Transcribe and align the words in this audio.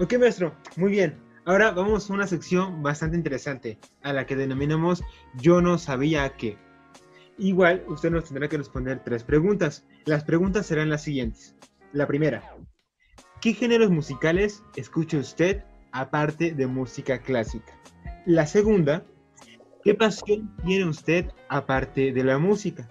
Ok, 0.00 0.14
maestro, 0.18 0.52
muy 0.76 0.90
bien. 0.90 1.14
Ahora 1.44 1.70
vamos 1.70 2.10
a 2.10 2.14
una 2.14 2.26
sección 2.26 2.82
bastante 2.82 3.16
interesante, 3.16 3.78
a 4.02 4.12
la 4.12 4.26
que 4.26 4.34
denominamos 4.34 5.04
Yo 5.34 5.60
no 5.60 5.78
sabía 5.78 6.28
qué. 6.30 6.58
Igual, 7.38 7.84
usted 7.86 8.10
nos 8.10 8.24
tendrá 8.24 8.48
que 8.48 8.56
responder 8.56 9.04
tres 9.04 9.22
preguntas. 9.22 9.86
Las 10.04 10.24
preguntas 10.24 10.66
serán 10.66 10.88
las 10.88 11.02
siguientes. 11.02 11.54
La 11.92 12.08
primera, 12.08 12.42
¿qué 13.40 13.52
géneros 13.52 13.90
musicales 13.90 14.64
escucha 14.74 15.18
usted 15.18 15.62
aparte 15.92 16.50
de 16.52 16.66
música 16.66 17.20
clásica? 17.20 17.78
La 18.26 18.46
segunda, 18.46 19.04
¿qué 19.84 19.94
pasión 19.94 20.56
tiene 20.64 20.86
usted 20.86 21.26
aparte 21.48 22.12
de 22.12 22.24
la 22.24 22.38
música? 22.38 22.88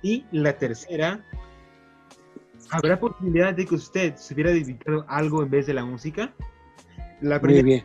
Y 0.00 0.24
la 0.32 0.56
tercera, 0.56 1.22
¿habrá 2.72 2.98
posibilidad 2.98 3.54
de 3.54 3.66
que 3.66 3.74
usted 3.74 4.14
se 4.16 4.34
hubiera 4.34 4.50
dedicado 4.50 5.04
a 5.08 5.16
algo 5.16 5.42
en 5.42 5.50
vez 5.50 5.66
de 5.66 5.74
la 5.74 5.84
música? 5.84 6.32
La 7.20 7.38
Muy 7.38 7.42
primera, 7.48 7.64
bien. 7.64 7.84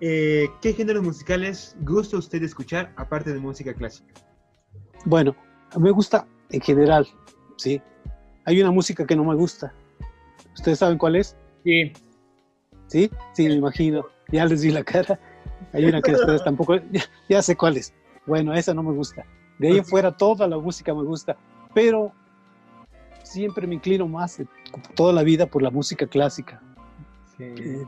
eh, 0.00 0.48
¿qué 0.60 0.72
géneros 0.72 1.02
musicales 1.02 1.76
gusta 1.80 2.16
usted 2.16 2.42
escuchar 2.42 2.92
aparte 2.96 3.32
de 3.32 3.38
música 3.40 3.72
clásica? 3.74 4.12
Bueno, 5.04 5.34
a 5.72 5.78
mí 5.78 5.84
me 5.84 5.90
gusta 5.90 6.26
en 6.50 6.60
general, 6.60 7.06
¿sí? 7.56 7.80
Hay 8.44 8.60
una 8.60 8.70
música 8.70 9.06
que 9.06 9.16
no 9.16 9.24
me 9.24 9.34
gusta. 9.34 9.72
¿Ustedes 10.54 10.78
saben 10.78 10.98
cuál 10.98 11.16
es? 11.16 11.36
Sí, 11.64 11.92
¿Sí? 12.86 13.10
Sí, 13.32 13.48
me 13.48 13.54
imagino. 13.54 14.04
Ya 14.30 14.44
les 14.44 14.62
vi 14.62 14.70
la 14.70 14.84
cara. 14.84 15.18
Hay 15.72 15.84
una 15.84 16.00
que 16.02 16.12
ustedes 16.12 16.42
tampoco... 16.44 16.76
Ya, 16.90 17.02
ya 17.28 17.42
sé 17.42 17.56
cuál 17.56 17.76
es. 17.76 17.92
Bueno, 18.26 18.54
esa 18.54 18.74
no 18.74 18.82
me 18.82 18.92
gusta. 18.92 19.24
De 19.58 19.68
ahí 19.68 19.78
en 19.78 19.84
fuera 19.84 20.16
toda 20.16 20.46
la 20.46 20.58
música 20.58 20.94
me 20.94 21.02
gusta, 21.02 21.36
pero 21.74 22.12
siempre 23.34 23.66
me 23.66 23.74
inclino 23.74 24.06
más 24.08 24.40
eh, 24.40 24.46
toda 24.94 25.12
la 25.12 25.22
vida 25.22 25.46
por 25.46 25.62
la 25.62 25.70
música 25.70 26.06
clásica. 26.06 26.62
Eh, 27.38 27.84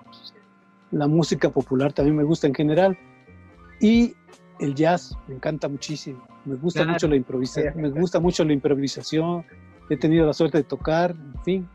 la 0.90 1.06
música 1.06 1.50
popular 1.50 1.92
también 1.92 2.16
me 2.16 2.24
gusta 2.24 2.46
en 2.46 2.54
general. 2.54 2.98
Y 3.80 4.14
el 4.58 4.74
jazz 4.74 5.16
me 5.28 5.34
encanta 5.36 5.68
muchísimo. 5.68 6.26
Me 6.44 6.56
gusta 6.56 6.80
Claro. 6.80 6.92
mucho 6.94 7.08
la 7.08 7.16
improvisación. 7.16 7.74
Me 7.80 7.90
gusta 7.90 8.20
mucho 8.20 8.44
la 8.44 8.52
improvisación. 8.52 9.44
He 9.88 9.96
tenido 9.96 10.26
la 10.26 10.32
suerte 10.32 10.58
de 10.58 10.64
tocar, 10.64 11.10
en 11.12 11.42
fin. 11.44 11.68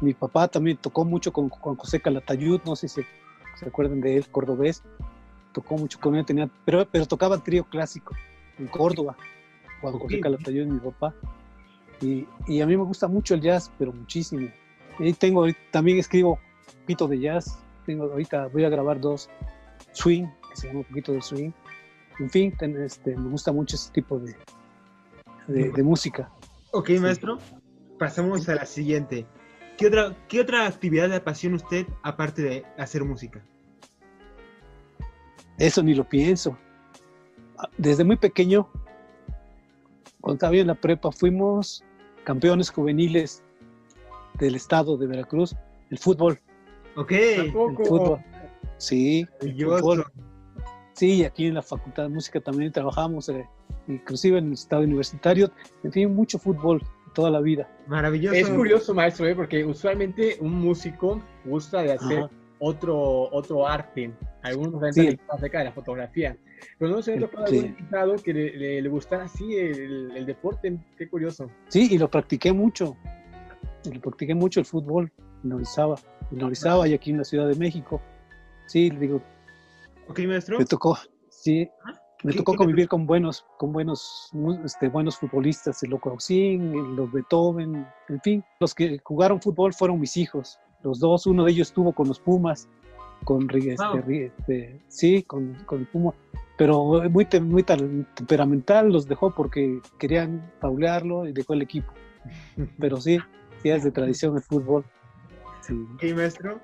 Mi 0.00 0.14
papá 0.14 0.48
también 0.48 0.76
tocó 0.76 1.04
mucho 1.04 1.32
con, 1.32 1.48
con 1.48 1.76
José 1.76 2.00
Calatayud, 2.00 2.60
no 2.64 2.76
sé 2.76 2.88
si 2.88 3.02
se, 3.02 3.06
se 3.58 3.66
acuerdan 3.66 4.00
de 4.00 4.16
él, 4.18 4.28
cordobés. 4.30 4.82
Tocó 5.52 5.76
mucho 5.76 5.98
con 5.98 6.14
él, 6.14 6.24
tenía, 6.24 6.48
pero, 6.64 6.86
pero 6.90 7.04
tocaba 7.06 7.38
trío 7.38 7.64
clásico 7.64 8.14
en 8.58 8.66
Córdoba, 8.68 9.16
Juan 9.80 9.94
José. 9.98 10.20
Calatayud, 10.20 10.66
mi 10.66 10.78
papá. 10.78 11.14
Y, 12.00 12.26
y 12.46 12.60
a 12.60 12.66
mí 12.66 12.76
me 12.76 12.84
gusta 12.84 13.08
mucho 13.08 13.34
el 13.34 13.40
jazz, 13.40 13.70
pero 13.78 13.92
muchísimo. 13.92 14.48
Y 14.98 15.12
tengo, 15.12 15.46
también 15.70 15.98
escribo 15.98 16.38
poquito 16.82 17.08
de 17.08 17.20
jazz. 17.20 17.58
Tengo, 17.86 18.04
ahorita 18.04 18.48
voy 18.48 18.64
a 18.64 18.68
grabar 18.68 19.00
dos 19.00 19.28
swing, 19.92 20.26
que 20.50 20.56
se 20.56 20.66
llama 20.68 20.80
un 20.80 20.84
poquito 20.86 21.12
de 21.12 21.20
swing. 21.20 21.50
En 22.18 22.30
fin, 22.30 22.54
este, 22.78 23.16
me 23.16 23.28
gusta 23.30 23.52
mucho 23.52 23.76
ese 23.76 23.92
tipo 23.92 24.18
de, 24.18 24.34
de, 25.46 25.70
de 25.70 25.82
música. 25.82 26.30
Ok, 26.72 26.90
maestro. 27.00 27.38
Pasamos 27.98 28.48
a 28.48 28.54
la 28.54 28.66
siguiente. 28.66 29.26
¿Qué 29.76 29.86
otra, 29.86 30.16
¿Qué 30.28 30.40
otra 30.40 30.66
actividad 30.66 31.08
le 31.08 31.16
apasiona 31.16 31.56
usted 31.56 31.86
aparte 32.02 32.42
de 32.42 32.64
hacer 32.76 33.04
música? 33.04 33.42
Eso 35.58 35.82
ni 35.82 35.94
lo 35.94 36.08
pienso. 36.08 36.56
Desde 37.76 38.04
muy 38.04 38.16
pequeño, 38.16 38.68
cuando 40.20 40.34
estaba 40.34 40.56
en 40.56 40.66
la 40.68 40.74
prepa, 40.74 41.12
fuimos 41.12 41.84
campeones 42.28 42.68
juveniles 42.68 43.42
del 44.38 44.54
estado 44.54 44.98
de 44.98 45.06
Veracruz, 45.06 45.56
el 45.88 45.98
fútbol. 45.98 46.38
Ok. 46.94 47.12
El 47.12 47.52
fútbol. 47.52 48.22
Sí, 48.76 49.26
el 49.40 49.56
fútbol. 49.56 50.04
Sí, 50.92 51.24
aquí 51.24 51.46
en 51.46 51.54
la 51.54 51.62
Facultad 51.62 52.02
de 52.02 52.10
Música 52.10 52.38
también 52.38 52.70
trabajamos, 52.70 53.30
eh, 53.30 53.48
inclusive 53.86 54.36
en 54.36 54.48
el 54.48 54.52
estado 54.52 54.82
universitario. 54.82 55.50
En 55.82 55.90
fin, 55.90 56.14
mucho 56.14 56.38
fútbol 56.38 56.82
toda 57.14 57.30
la 57.30 57.40
vida. 57.40 57.66
Maravilloso. 57.86 58.36
Es 58.36 58.50
curioso, 58.50 58.92
maestro, 58.92 59.26
¿eh? 59.26 59.34
porque 59.34 59.64
usualmente 59.64 60.36
un 60.40 60.52
músico 60.52 61.22
gusta 61.46 61.80
de 61.80 61.92
hacer 61.92 62.18
Ajá. 62.24 62.30
Otro, 62.60 63.28
otro 63.32 63.66
arte. 63.66 64.12
Algunos 64.42 64.94
Sí. 64.94 65.18
acerca 65.28 65.58
de 65.58 65.64
la 65.66 65.72
fotografía. 65.72 66.36
Pero 66.78 66.90
no 66.90 67.02
se 67.02 67.16
me 67.16 67.26
Sí. 67.26 67.34
algún 67.36 67.64
invitado 67.66 68.16
que 68.16 68.34
le, 68.34 68.56
le, 68.56 68.82
le 68.82 68.88
gustara 68.88 69.24
así 69.24 69.56
el, 69.56 70.16
el 70.16 70.26
deporte. 70.26 70.78
Qué 70.96 71.08
curioso. 71.08 71.48
Sí, 71.68 71.88
y 71.90 71.98
lo 71.98 72.10
practiqué 72.10 72.52
mucho. 72.52 72.96
Lo 73.92 74.00
practiqué 74.00 74.34
mucho 74.34 74.60
el 74.60 74.66
fútbol 74.66 75.12
en 75.44 75.52
Orizaba, 75.52 75.96
en 76.32 76.42
Orizaba 76.42 76.88
y 76.88 76.94
aquí 76.94 77.10
en 77.10 77.18
la 77.18 77.24
Ciudad 77.24 77.46
de 77.46 77.54
México. 77.54 78.00
Sí, 78.66 78.90
le 78.90 78.98
digo, 78.98 79.22
Ok, 80.08 80.18
maestro. 80.26 80.58
me 80.58 80.64
tocó, 80.66 80.98
sí, 81.30 81.70
me 82.24 82.32
¿Qué- 82.32 82.38
tocó 82.38 82.54
convivir 82.56 82.88
con 82.88 83.06
buenos, 83.06 83.46
con 83.56 83.72
buenos, 83.72 84.30
este, 84.64 84.88
buenos 84.88 85.16
futbolistas, 85.16 85.82
el 85.84 85.90
Loco 85.90 86.10
Auxín, 86.10 86.74
el- 86.74 86.96
los 86.96 87.10
Beethoven, 87.12 87.86
en 88.08 88.20
fin, 88.22 88.44
los 88.60 88.74
que 88.74 88.98
jugaron 89.04 89.40
fútbol 89.40 89.72
fueron 89.72 90.00
mis 90.00 90.16
hijos, 90.16 90.58
los 90.82 91.00
dos, 91.00 91.26
uno 91.26 91.44
de 91.44 91.52
ellos 91.52 91.68
estuvo 91.68 91.92
con 91.92 92.08
los 92.08 92.20
Pumas, 92.20 92.68
con 93.24 93.48
este. 93.54 93.76
Ri- 93.76 94.32
este, 94.38 94.80
sí, 94.88 95.22
con, 95.22 95.54
con 95.66 95.80
el 95.80 95.86
Puma, 95.86 96.14
pero 96.56 96.84
muy, 97.10 97.24
te- 97.24 97.40
muy 97.40 97.62
tal- 97.62 98.06
temperamental 98.14 98.92
los 98.92 99.06
dejó 99.08 99.34
porque 99.34 99.80
querían 99.98 100.50
paulearlo 100.60 101.26
y 101.26 101.32
dejó 101.32 101.54
el 101.54 101.62
equipo, 101.62 101.92
pero 102.78 103.00
sí, 103.00 103.18
sí 103.62 103.70
es 103.70 103.84
de 103.84 103.90
tradición 103.90 104.36
el 104.36 104.42
fútbol. 104.42 104.84
Sí. 105.60 105.74
Ok, 105.94 106.16
maestro. 106.16 106.60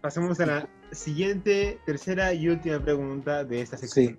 Pasamos 0.00 0.40
a 0.40 0.46
la 0.46 0.68
siguiente, 0.92 1.78
tercera 1.84 2.32
y 2.32 2.48
última 2.48 2.78
pregunta 2.80 3.44
de 3.44 3.60
esta 3.60 3.76
sección. 3.76 4.18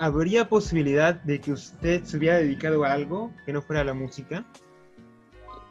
¿Habría 0.00 0.48
posibilidad 0.48 1.14
de 1.22 1.40
que 1.40 1.52
usted 1.52 2.02
se 2.02 2.16
hubiera 2.16 2.38
dedicado 2.38 2.84
a 2.84 2.92
algo 2.92 3.30
que 3.46 3.52
no 3.52 3.62
fuera 3.62 3.84
la 3.84 3.94
música? 3.94 4.44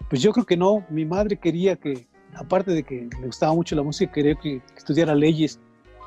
Pues 0.10 0.22
yo 0.22 0.32
creo 0.32 0.46
que 0.46 0.56
no. 0.56 0.86
Mi 0.90 1.04
madre 1.06 1.36
quería 1.38 1.76
que, 1.76 2.08
aparte 2.36 2.72
de 2.72 2.84
que 2.84 3.08
le 3.20 3.26
gustaba 3.28 3.54
mucho 3.54 3.76
la 3.76 3.84
música, 3.84 4.12
quería 4.12 4.36
que, 4.36 4.60
que 4.60 4.78
estudiara 4.78 5.16
leyes, 5.16 5.60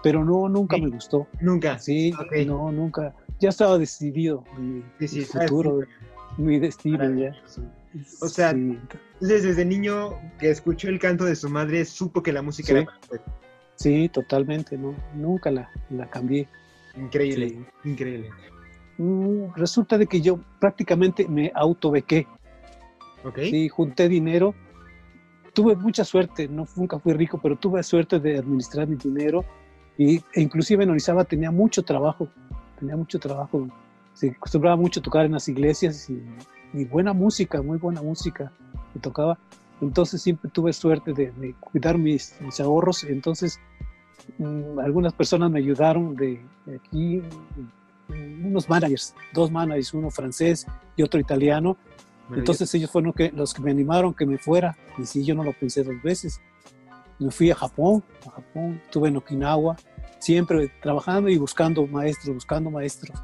pero 0.02 0.24
no, 0.24 0.48
nunca 0.48 0.76
Sí. 0.76 0.82
me 0.82 0.90
gustó. 0.90 1.26
Nunca. 1.40 1.78
Sí, 1.78 2.12
Ok. 2.12 2.46
no, 2.46 2.70
nunca. 2.72 3.14
Ya 3.40 3.48
estaba 3.50 3.78
decidido 3.78 4.44
mi, 4.58 4.82
Sí, 5.00 5.08
sí, 5.08 5.18
mi 5.18 5.24
futuro, 5.24 5.80
mi 6.38 6.58
destino 6.58 7.14
ya. 7.14 7.34
O 8.20 8.28
sea, 8.28 8.52
Sí, 8.52 8.78
Entonces, 9.20 9.42
desde 9.44 9.64
niño 9.64 10.10
que 10.38 10.50
escuchó 10.50 10.88
el 10.88 10.98
canto 10.98 11.24
de 11.24 11.34
su 11.36 11.48
madre, 11.48 11.84
supo 11.84 12.22
que 12.22 12.32
la 12.32 12.42
música 12.42 12.72
era 12.72 12.84
para 12.84 12.98
usted. 12.98 13.20
sí, 13.76 14.08
totalmente, 14.10 14.76
no, 14.76 14.94
nunca 15.14 15.50
la, 15.50 15.70
la 15.90 16.08
cambié. 16.10 16.46
Increíble, 16.94 17.48
Sí. 17.50 17.64
increíble. 17.90 18.30
Mm, 18.98 19.52
Resulta 19.56 19.98
de 19.98 20.06
que 20.06 20.20
yo 20.22 20.38
prácticamente 20.60 21.26
me 21.28 21.50
autobequé, 21.54 22.26
¿Ok? 23.24 23.38
sí, 23.50 23.68
junté 23.68 24.08
dinero. 24.08 24.54
Tuve 25.56 25.74
mucha 25.74 26.04
suerte, 26.04 26.48
no, 26.48 26.68
nunca 26.76 26.98
fui 26.98 27.14
rico, 27.14 27.40
pero 27.42 27.56
tuve 27.56 27.82
suerte 27.82 28.20
de 28.20 28.36
administrar 28.36 28.86
mi 28.86 28.96
dinero 28.96 29.42
y, 29.96 30.16
e 30.34 30.42
inclusive 30.42 30.84
en 30.84 30.90
Orizaba 30.90 31.24
tenía 31.24 31.50
mucho 31.50 31.82
trabajo, 31.82 32.28
tenía 32.78 32.94
mucho 32.94 33.18
trabajo. 33.18 33.66
Se 34.12 34.32
acostumbraba 34.32 34.76
mucho 34.76 35.00
a 35.00 35.02
tocar 35.02 35.24
en 35.24 35.32
las 35.32 35.48
iglesias 35.48 36.10
y, 36.10 36.22
y 36.74 36.84
buena 36.84 37.14
música, 37.14 37.62
muy 37.62 37.78
buena 37.78 38.02
música 38.02 38.52
que 38.92 38.98
tocaba. 38.98 39.38
Entonces 39.80 40.20
siempre 40.20 40.50
tuve 40.50 40.74
suerte 40.74 41.14
de, 41.14 41.32
de 41.32 41.54
cuidar 41.54 41.96
mis, 41.96 42.38
mis 42.42 42.60
ahorros. 42.60 43.04
Entonces 43.04 43.58
mm, 44.36 44.78
algunas 44.78 45.14
personas 45.14 45.50
me 45.50 45.60
ayudaron 45.60 46.16
de, 46.16 46.38
de 46.66 46.76
aquí, 46.76 47.22
mm, 48.10 48.46
unos 48.46 48.68
managers, 48.68 49.14
dos 49.32 49.50
managers, 49.50 49.94
uno 49.94 50.10
francés 50.10 50.66
y 50.96 51.02
otro 51.02 51.18
italiano. 51.18 51.78
Entonces 52.34 52.72
ellos 52.74 52.90
fueron 52.90 53.12
que, 53.12 53.30
los 53.30 53.54
que 53.54 53.62
me 53.62 53.70
animaron 53.70 54.14
que 54.14 54.26
me 54.26 54.38
fuera. 54.38 54.76
Y 54.98 55.04
sí, 55.04 55.24
yo 55.24 55.34
no 55.34 55.44
lo 55.44 55.52
pensé 55.52 55.84
dos 55.84 56.02
veces. 56.02 56.40
Me 57.18 57.30
fui 57.30 57.50
a 57.50 57.54
Japón, 57.54 58.02
a 58.26 58.30
Japón, 58.30 58.80
estuve 58.84 59.08
en 59.08 59.16
Okinawa, 59.16 59.76
siempre 60.18 60.70
trabajando 60.82 61.28
y 61.30 61.38
buscando 61.38 61.86
maestros, 61.86 62.34
buscando 62.34 62.70
maestros. 62.70 63.18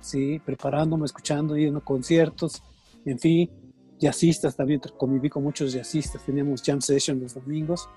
Sí, 0.00 0.40
preparándome, 0.44 1.04
escuchando, 1.04 1.56
yendo 1.56 1.78
a 1.78 1.84
conciertos, 1.84 2.62
en 3.04 3.18
fin, 3.18 3.50
jazzistas 3.98 4.56
también, 4.56 4.80
conviví 4.96 5.28
con 5.28 5.44
muchos 5.44 5.72
jazzistas, 5.72 6.24
teníamos 6.24 6.62
jam 6.62 6.80
session 6.80 7.20
los 7.20 7.34
domingos. 7.34 7.88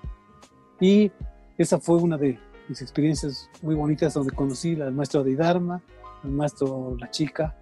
Y 0.80 1.10
esa 1.56 1.80
fue 1.80 1.96
una 1.96 2.18
de 2.18 2.38
mis 2.68 2.82
experiencias 2.82 3.48
muy 3.62 3.74
bonitas 3.74 4.14
donde 4.14 4.34
conocí 4.34 4.80
al 4.80 4.92
maestro 4.92 5.24
de 5.24 5.34
Dharma, 5.34 5.82
al 6.22 6.30
maestro 6.30 6.96
La 7.00 7.10
Chica, 7.10 7.56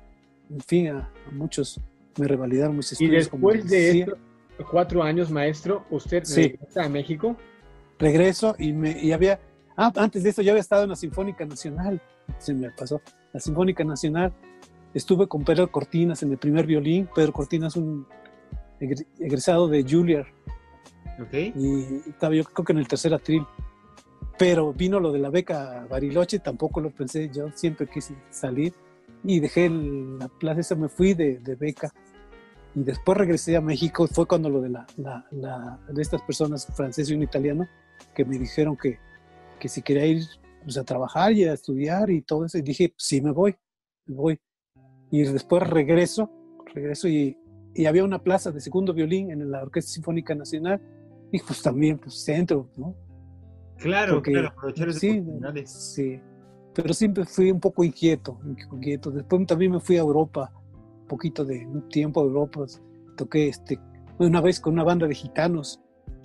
en 0.50 0.61
fin, 0.61 0.88
a, 0.88 0.99
a 0.99 1.31
muchos 1.31 1.81
me 2.19 2.26
revalidaron 2.29 2.76
mis 2.76 2.93
Y 2.93 2.94
estudios. 3.05 3.29
como 3.29 3.50
después 3.50 3.70
de 3.70 4.00
estos 4.00 4.19
cuatro 4.70 5.03
años, 5.03 5.31
maestro, 5.31 5.85
usted 5.91 6.25
Sí. 6.25 6.43
regresa 6.49 6.85
a 6.85 6.88
México. 6.88 7.37
regreso 7.99 8.56
y 8.59 8.73
me 8.73 8.99
y 9.00 9.12
había 9.12 9.38
ah, 9.76 9.93
antes 9.97 10.25
de 10.25 10.31
eso 10.31 10.43
yo 10.43 10.50
había 10.50 10.61
estado 10.61 10.82
en 10.82 10.88
la 10.91 10.97
Sinfónica 10.97 11.44
Nacional 11.44 12.00
se 12.38 12.53
me 12.53 12.69
pasó 12.70 13.00
la 13.32 13.38
Sinfónica 13.38 13.85
Nacional 13.85 14.32
estuve 14.93 15.29
con 15.29 15.44
Pedro 15.44 15.70
Cortinas 15.70 16.20
en 16.25 16.32
el 16.32 16.38
primer 16.38 16.67
violín 16.67 17.09
Pedro 17.14 17.32
Cortinas 17.32 17.76
un 17.76 18.05
egre- 18.81 19.06
egresado 19.20 19.69
de 19.69 19.85
Juilliard 19.88 20.26
Ok. 21.20 21.32
y 21.55 22.00
estaba 22.11 22.35
yo 22.35 22.43
creo 22.43 22.65
que 22.65 22.73
en 22.73 22.79
el 22.79 22.88
tercer 22.88 23.15
atril. 23.15 23.47
Pero 24.38 24.73
vino 24.73 24.99
lo 24.99 25.12
de 25.12 25.19
la 25.20 25.29
beca 25.31 25.87
Bariloche, 25.88 26.38
tampoco 26.41 26.81
lo 26.81 26.91
pensé, 26.91 27.29
yo 27.32 27.50
siempre 27.55 27.87
quise 27.87 28.15
salir 28.31 28.73
y 29.24 29.40
dejé 29.40 29.66
el- 29.66 30.19
la 30.19 30.28
plaza 30.28 30.60
esa, 30.60 30.74
me 30.74 30.88
fui 30.88 31.14
de, 31.14 31.38
de 31.38 31.54
beca 31.54 31.92
y 32.74 32.82
después 32.82 33.19
regresé 33.19 33.56
a 33.56 33.60
México, 33.60 34.06
fue 34.06 34.26
cuando 34.26 34.48
lo 34.48 34.60
de, 34.60 34.70
la, 34.70 34.86
la- 34.96 35.26
la- 35.30 35.78
de 35.92 36.00
estas 36.02 36.22
personas, 36.22 36.66
francés 36.74 37.10
y 37.10 37.14
un 37.14 37.22
italiano, 37.22 37.66
que 38.14 38.24
me 38.24 38.38
dijeron 38.38 38.76
que, 38.76 38.98
que 39.60 39.69
si 39.69 39.82
quería 39.82 40.06
ir 40.06 40.24
pues, 40.64 40.76
a 40.78 40.84
trabajar 40.84 41.32
y 41.32 41.44
a 41.44 41.52
estudiar 41.52 42.10
y 42.10 42.22
todo 42.22 42.46
eso, 42.46 42.58
y 42.58 42.62
dije, 42.62 42.94
sí, 42.96 43.20
me 43.20 43.30
voy, 43.30 43.54
me 44.06 44.16
voy. 44.16 44.40
Y 45.10 45.22
después 45.24 45.62
regreso, 45.69 46.30
regreso 46.74 47.06
y, 47.08 47.36
y 47.74 47.86
había 47.86 48.04
una 48.04 48.22
plaza 48.22 48.50
de 48.50 48.60
segundo 48.60 48.92
violín 48.94 49.30
en 49.30 49.50
la 49.50 49.62
Orquesta 49.62 49.90
Sinfónica 49.92 50.34
Nacional 50.34 50.80
y 51.30 51.38
pues 51.40 51.62
también, 51.62 51.98
pues 51.98 52.24
centro, 52.24 52.69
¿no? 52.76 52.94
Claro, 53.78 54.14
Porque- 54.14 54.32
claro, 54.32 54.48
aprovechar 54.48 54.92
sí, 54.94 55.22
sí. 55.66 56.20
Pero 56.74 56.94
siempre 56.94 57.24
fui 57.24 57.50
un 57.50 57.60
poco 57.60 57.84
inquieto, 57.84 58.38
inquieto. 58.72 59.10
Después 59.10 59.46
también 59.46 59.72
me 59.72 59.80
fui 59.80 59.96
a 59.96 60.00
Europa, 60.00 60.50
un 61.02 61.06
poquito 61.06 61.44
de 61.44 61.66
un 61.66 61.88
tiempo 61.88 62.20
a 62.20 62.24
Europa. 62.24 62.64
Toqué 63.16 63.48
este, 63.48 63.78
una 64.19 64.40
vez 64.40 64.58
con 64.60 64.72
una 64.74 64.84
banda 64.84 65.06
de 65.06 65.14
gitanos 65.14 65.80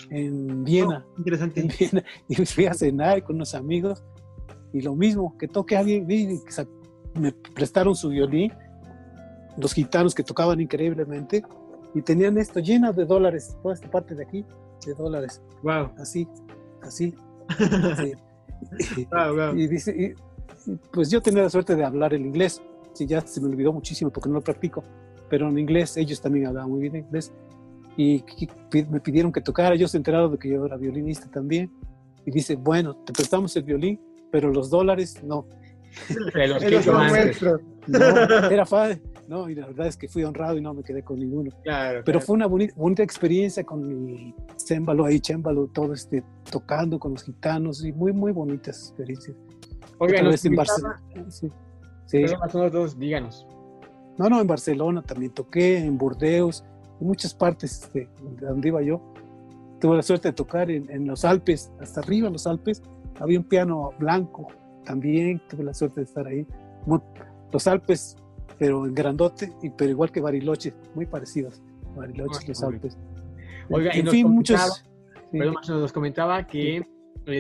en 0.09 0.63
Viena, 0.63 1.05
Oh, 1.09 1.13
interesante. 1.17 1.59
en 1.59 1.67
Viena, 1.67 2.03
y 2.29 2.35
fui 2.45 2.65
a 2.65 2.73
cenar 2.73 3.23
con 3.23 3.35
unos 3.35 3.53
amigos. 3.55 4.03
Y 4.73 4.81
lo 4.81 4.95
mismo, 4.95 5.38
que 5.38 5.47
toque 5.47 5.75
alguien, 5.75 6.07
que 6.07 6.51
sa- 6.51 6.67
me 7.19 7.31
prestaron 7.31 7.95
su 7.95 8.09
violín, 8.09 8.53
los 9.57 9.73
gitanos 9.73 10.13
que 10.13 10.23
tocaban 10.23 10.61
increíblemente, 10.61 11.44
y 11.95 12.01
tenían 12.03 12.38
esto 12.38 12.59
lleno 12.59 12.94
de 12.94 13.05
dólares, 13.05 13.57
toda 13.63 13.73
esta 13.73 13.89
parte 13.89 14.13
de 14.13 14.23
aquí, 14.23 14.45
de 14.85 14.94
dólares, 14.94 15.41
Wow, 15.63 15.91
así, 15.97 16.27
así. 16.83 17.15
sí. 17.97 19.07
wow, 19.11 19.35
wow. 19.35 19.55
Y 19.57 19.67
dice, 19.67 20.13
pues 20.91 21.09
yo 21.09 21.21
tenía 21.21 21.44
la 21.44 21.49
suerte 21.49 21.75
de 21.75 21.83
hablar 21.83 22.13
el 22.13 22.25
inglés. 22.25 22.61
Sí, 22.94 23.05
ya 23.05 23.21
se 23.21 23.39
me 23.41 23.47
olvidó 23.47 23.71
muchísimo 23.73 24.11
porque 24.11 24.29
no 24.29 24.35
lo 24.35 24.41
practico, 24.41 24.83
pero 25.29 25.49
en 25.49 25.57
inglés 25.57 25.97
ellos 25.97 26.19
también 26.21 26.47
hablaban 26.47 26.71
muy 26.71 26.81
bien 26.81 26.95
inglés. 26.95 27.31
Y 27.95 28.23
me 28.89 28.99
pidieron 28.99 29.31
que 29.31 29.41
tocara, 29.41 29.73
ellos 29.73 29.91
se 29.91 29.97
enteraron 29.97 30.31
de 30.31 30.38
que 30.38 30.49
yo 30.49 30.65
era 30.65 30.77
violinista 30.77 31.29
también. 31.29 31.71
Y 32.25 32.31
dice, 32.31 32.55
bueno, 32.55 32.95
te 32.95 33.13
prestamos 33.13 33.55
el 33.55 33.63
violín, 33.63 33.99
pero 34.31 34.51
los 34.51 34.69
dólares 34.69 35.23
no. 35.23 35.47
Los 36.35 36.63
que 36.63 36.81
yo 36.81 36.97
antes. 36.97 37.41
No, 37.88 38.49
era 38.49 38.65
fácil. 38.65 39.01
No, 39.27 39.49
y 39.49 39.55
la 39.55 39.67
verdad 39.67 39.88
es 39.88 39.97
que 39.97 40.07
fui 40.07 40.23
honrado 40.23 40.57
y 40.57 40.61
no 40.61 40.73
me 40.73 40.83
quedé 40.83 41.03
con 41.03 41.19
ninguno. 41.19 41.51
Claro. 41.63 42.01
Pero 42.05 42.19
claro. 42.19 42.21
fue 42.21 42.35
una 42.35 42.45
bonita, 42.45 42.73
bonita 42.77 43.03
experiencia 43.03 43.63
con 43.63 44.05
mi 44.05 44.33
cémbalo 44.57 45.05
ahí, 45.05 45.19
chémbalo, 45.19 45.67
todo 45.67 45.94
este, 45.94 46.23
tocando 46.49 46.97
con 46.97 47.13
los 47.13 47.23
gitanos 47.23 47.83
y 47.83 47.91
muy, 47.91 48.13
muy 48.13 48.31
bonitas 48.31 48.89
experiencias. 48.89 49.35
Oigan, 49.99 50.19
Otra 50.19 50.31
vez 50.31 50.45
en 50.45 50.55
Barcelona. 50.55 51.01
Sí. 51.29 51.51
Sí. 52.05 52.21
Perdón, 52.41 52.71
dos, 52.71 52.97
díganos. 52.97 53.45
No, 54.17 54.29
no, 54.29 54.39
en 54.41 54.47
Barcelona 54.47 55.01
también 55.01 55.31
toqué, 55.33 55.77
en 55.77 55.97
Burdeos, 55.97 56.63
en 56.99 57.07
muchas 57.07 57.33
partes 57.33 57.83
este, 57.83 58.09
de 58.39 58.45
donde 58.47 58.67
iba 58.69 58.81
yo. 58.81 59.01
Tuve 59.79 59.95
la 59.97 60.01
suerte 60.01 60.29
de 60.29 60.33
tocar 60.33 60.71
en, 60.71 60.89
en 60.89 61.05
los 61.05 61.23
Alpes, 61.25 61.71
hasta 61.79 61.99
arriba 62.01 62.27
en 62.27 62.33
los 62.33 62.47
Alpes. 62.47 62.81
Había 63.19 63.38
un 63.39 63.45
piano 63.45 63.91
blanco 63.99 64.47
también, 64.85 65.41
tuve 65.49 65.63
la 65.63 65.73
suerte 65.73 66.01
de 66.01 66.05
estar 66.05 66.25
ahí. 66.25 66.47
Los 67.51 67.67
Alpes, 67.67 68.15
pero 68.57 68.85
en 68.85 68.95
grandote, 68.95 69.53
y, 69.61 69.69
pero 69.69 69.91
igual 69.91 70.11
que 70.11 70.21
Bariloche, 70.21 70.73
muy 70.95 71.05
parecidos. 71.05 71.61
Bariloche, 71.95 72.39
Ah, 72.41 72.45
los 72.47 72.63
Alpes. 72.63 72.97
Oiga, 73.69 73.95
y 73.95 73.99
en 73.99 74.05
nos 74.05 74.13
fin, 74.13 74.29
muchos. 74.29 74.83
sí. 75.31 75.38
Perdón, 75.38 75.55
nos 75.67 75.91
comentaba 75.91 76.47
que 76.47 76.88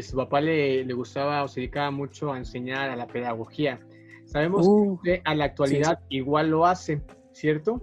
su 0.01 0.15
papá 0.15 0.41
le, 0.41 0.83
le 0.83 0.93
gustaba 0.93 1.43
o 1.43 1.47
se 1.47 1.61
dedicaba 1.61 1.91
mucho 1.91 2.33
a 2.33 2.37
enseñar 2.37 2.89
a 2.89 2.95
la 2.95 3.07
pedagogía. 3.07 3.79
Sabemos 4.25 4.67
Uh, 4.67 4.99
que 5.03 5.21
a 5.23 5.33
la 5.35 5.45
actualidad 5.45 5.99
igual 6.09 6.49
lo 6.49 6.65
hace, 6.65 7.01
¿cierto? 7.31 7.81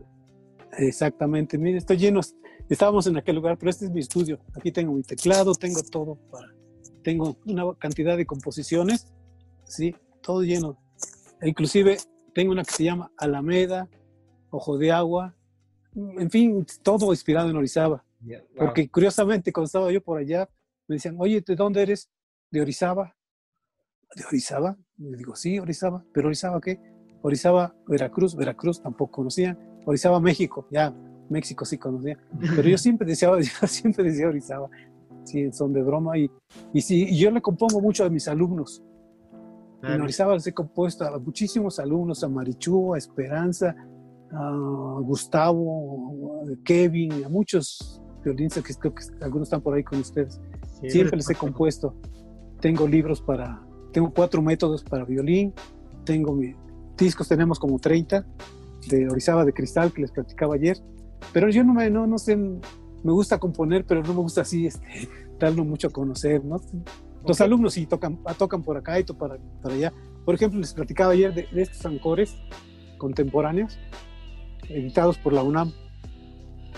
Exactamente, 0.76 1.56
mire, 1.56 1.78
estoy 1.78 1.96
lleno. 1.96 2.20
Estábamos 2.68 3.06
en 3.06 3.16
aquel 3.16 3.36
lugar, 3.36 3.56
pero 3.58 3.70
este 3.70 3.86
es 3.86 3.90
mi 3.90 4.00
estudio. 4.00 4.38
Aquí 4.54 4.70
tengo 4.70 4.92
mi 4.92 5.02
teclado, 5.02 5.54
tengo 5.54 5.82
todo 5.82 6.16
para. 6.30 6.48
Tengo 7.02 7.36
una 7.46 7.74
cantidad 7.78 8.16
de 8.16 8.26
composiciones, 8.26 9.12
sí, 9.64 9.94
todo 10.22 10.42
lleno. 10.42 10.78
E 11.40 11.48
inclusive 11.48 11.98
tengo 12.34 12.52
una 12.52 12.64
que 12.64 12.72
se 12.72 12.84
llama 12.84 13.10
Alameda, 13.18 13.88
Ojo 14.50 14.78
de 14.78 14.92
Agua, 14.92 15.34
en 15.94 16.30
fin, 16.30 16.66
todo 16.82 17.12
inspirado 17.12 17.50
en 17.50 17.56
Orizaba. 17.56 18.04
Porque 18.56 18.88
curiosamente, 18.88 19.52
cuando 19.52 19.66
estaba 19.66 19.92
yo 19.92 20.02
por 20.02 20.18
allá, 20.18 20.48
me 20.88 20.96
decían, 20.96 21.16
oye, 21.18 21.42
¿de 21.46 21.56
dónde 21.56 21.82
eres? 21.82 22.10
De 22.50 22.60
Orizaba. 22.60 23.14
¿De 24.14 24.24
Orizaba? 24.24 24.76
Le 24.98 25.16
digo, 25.16 25.34
sí, 25.34 25.58
Orizaba. 25.58 26.04
¿Pero 26.12 26.28
Orizaba 26.28 26.60
qué? 26.60 26.80
Orizaba, 27.22 27.74
Veracruz, 27.86 28.36
Veracruz 28.36 28.82
tampoco 28.82 29.12
conocían. 29.12 29.58
Orizaba, 29.86 30.20
México, 30.20 30.66
ya, 30.70 30.94
México 31.30 31.64
sí 31.64 31.78
conocía. 31.78 32.18
Pero 32.54 32.68
yo 32.68 32.78
siempre 32.78 33.06
decía, 33.06 33.30
yo 33.60 33.66
siempre 33.66 34.04
decía 34.04 34.28
Orizaba. 34.28 34.68
Sí, 35.24 35.50
son 35.52 35.72
de 35.72 35.82
broma. 35.82 36.18
Y, 36.18 36.30
y 36.72 36.82
sí, 36.82 37.06
y 37.08 37.18
yo 37.18 37.30
le 37.30 37.40
compongo 37.40 37.80
mucho 37.80 38.04
a 38.04 38.10
mis 38.10 38.28
alumnos. 38.28 38.82
En. 39.82 40.00
Orizaba 40.00 40.34
les 40.34 40.46
he 40.46 40.52
compuesto 40.52 41.04
a 41.04 41.18
muchísimos 41.18 41.78
alumnos, 41.78 42.22
a 42.24 42.28
Marichu, 42.28 42.94
a 42.94 42.98
Esperanza, 42.98 43.74
a 44.32 44.98
Gustavo, 45.00 46.42
a 46.42 46.64
Kevin, 46.64 47.24
a 47.24 47.28
muchos 47.28 48.00
violinistas 48.22 48.62
que 48.64 48.74
creo 48.74 48.94
que 48.94 49.04
algunos 49.22 49.46
están 49.48 49.60
por 49.60 49.74
ahí 49.74 49.82
con 49.84 50.00
ustedes. 50.00 50.40
Sí, 50.80 50.90
Siempre 50.90 51.16
les 51.16 51.28
he 51.30 51.34
compuesto. 51.34 51.94
Tengo 52.60 52.86
libros 52.88 53.20
para, 53.20 53.62
tengo 53.92 54.10
cuatro 54.12 54.42
métodos 54.42 54.82
para 54.84 55.04
violín, 55.04 55.52
tengo 56.04 56.32
mi, 56.32 56.54
discos, 56.96 57.28
tenemos 57.28 57.58
como 57.58 57.78
30 57.78 58.24
de 58.88 59.08
Orizaba 59.08 59.44
de 59.44 59.52
Cristal 59.52 59.92
que 59.92 60.02
les 60.02 60.10
platicaba 60.10 60.54
ayer, 60.54 60.78
pero 61.32 61.48
yo 61.50 61.64
no 61.64 61.74
me, 61.74 61.88
no, 61.90 62.06
no 62.06 62.18
sé, 62.18 62.36
me 62.36 62.60
gusta 63.12 63.38
componer, 63.38 63.84
pero 63.86 64.02
no 64.02 64.08
me 64.14 64.20
gusta 64.20 64.42
así, 64.42 64.66
este, 64.66 65.08
darlo 65.38 65.64
mucho 65.64 65.88
a 65.88 65.90
conocer, 65.90 66.44
¿no? 66.44 66.60
Los 67.26 67.40
Ok. 67.40 67.44
alumnos 67.44 67.74
sí 67.74 67.86
tocan, 67.86 68.18
ah, 68.26 68.34
tocan 68.34 68.62
por 68.62 68.76
acá 68.76 68.98
y 69.00 69.04
to- 69.04 69.16
para, 69.16 69.36
para 69.62 69.74
allá. 69.74 69.92
Por 70.24 70.34
ejemplo, 70.34 70.60
les 70.60 70.72
platicaba 70.74 71.12
ayer 71.12 71.32
de, 71.34 71.46
de 71.52 71.62
estos 71.62 71.84
ancores 71.86 72.34
contemporáneos, 72.98 73.78
editados 74.68 75.18
por 75.18 75.32
la 75.32 75.42
UNAM, 75.42 75.72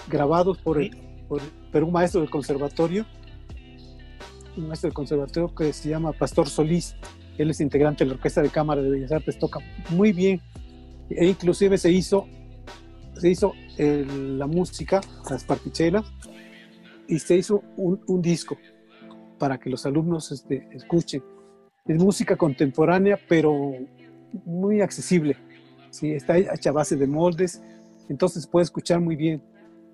grabados 0.08 0.58
por, 0.58 0.80
el- 0.80 0.96
por, 1.28 1.40
por 1.72 1.82
un 1.84 1.92
maestro 1.92 2.20
del 2.20 2.30
conservatorio, 2.30 3.04
un 4.56 4.68
maestro 4.68 4.88
del 4.88 4.94
conservatorio 4.94 5.54
que 5.54 5.72
se 5.72 5.88
llama 5.90 6.12
Pastor 6.12 6.48
Solís. 6.48 6.96
Él 7.38 7.50
es 7.50 7.60
integrante 7.60 8.04
de 8.04 8.08
la 8.10 8.16
Orquesta 8.16 8.42
de 8.42 8.48
Cámara 8.48 8.82
de 8.82 8.90
Bellas 8.90 9.12
Artes, 9.12 9.38
toca 9.38 9.60
muy 9.90 10.12
bien. 10.12 10.40
E 11.10 11.26
inclusive 11.26 11.78
se 11.78 11.90
hizo, 11.92 12.26
se 13.14 13.28
hizo 13.30 13.52
el- 13.76 14.38
la 14.38 14.46
música, 14.46 15.00
las 15.30 15.44
partichelas, 15.44 16.04
y 17.08 17.18
se 17.18 17.36
hizo 17.36 17.62
un, 17.76 18.00
un 18.06 18.22
disco 18.22 18.56
para 19.38 19.58
que 19.58 19.70
los 19.70 19.84
alumnos 19.86 20.32
este, 20.32 20.66
escuchen. 20.72 21.22
Es 21.86 22.02
música 22.02 22.36
contemporánea, 22.36 23.18
pero 23.28 23.72
muy 24.44 24.80
accesible. 24.80 25.36
¿sí? 25.90 26.12
Está 26.12 26.36
hecha 26.38 26.70
a 26.70 26.72
base 26.72 26.96
de 26.96 27.06
moldes, 27.06 27.62
entonces 28.08 28.46
puede 28.46 28.64
escuchar 28.64 29.00
muy 29.00 29.14
bien. 29.14 29.42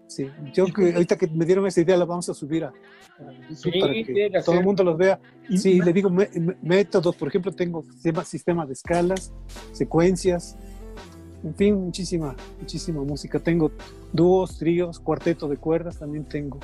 Sí. 0.07 0.29
Yo 0.53 0.67
que 0.67 0.93
ahorita 0.93 1.17
que 1.17 1.27
me 1.29 1.45
dieron 1.47 1.67
esa 1.67 1.81
idea 1.81 1.97
la 1.97 2.05
vamos 2.05 2.29
a 2.29 2.35
subir 2.35 2.65
a, 2.65 2.69
a 2.69 3.55
Sí, 3.55 3.71
para 3.81 3.93
que 3.95 4.31
todo 4.45 4.59
el 4.59 4.65
mundo 4.65 4.85
los 4.85 4.99
vea. 4.99 5.19
Sí, 5.57 5.81
le 5.81 5.93
digo 5.93 6.11
me- 6.11 6.29
me- 6.39 6.57
métodos, 6.63 7.17
por 7.17 7.29
ejemplo, 7.29 7.51
tengo 7.53 7.83
sistema, 7.85 8.25
sistema 8.25 8.67
de 8.67 8.75
escalas, 8.75 9.33
secuencias, 9.73 10.57
en 11.45 11.55
fin, 11.55 11.75
muchísima, 11.77 12.37
muchísima 12.61 13.03
música. 13.03 13.39
Tengo 13.39 13.73
dúos, 14.13 14.59
tríos, 14.59 15.01
cuarteto 15.01 15.49
de 15.49 15.57
cuerdas, 15.57 15.99
también 15.99 16.25
tengo. 16.25 16.61